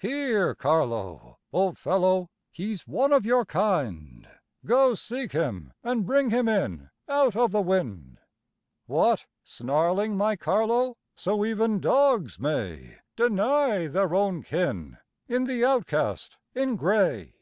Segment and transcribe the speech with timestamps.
[0.00, 4.28] Here, Carlo, old fellow, he's one of your kind,
[4.66, 8.18] Go, seek him, and bring him in out of the wind.
[8.86, 9.26] What!
[9.44, 10.96] snarling, my Carlo!
[11.14, 17.34] So even dogs may Deny their own kin in the outcast in gray.